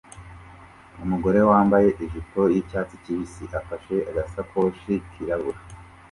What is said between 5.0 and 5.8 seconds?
kirabura